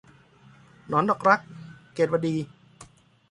[0.87, 1.41] หนอนดอกรัก-
[1.93, 2.35] เกตุวดี